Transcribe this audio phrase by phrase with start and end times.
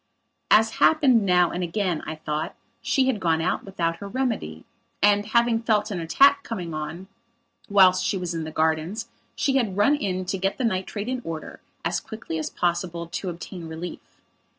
[0.49, 4.65] As happened now and again, I thought, she had gone out without her remedy
[4.99, 7.07] and, having felt an attack coming on
[7.69, 11.21] whilst she was in the gardens, she had run in to get the nitrate in
[11.23, 14.19] order, as quickly as possible, to obtain relief.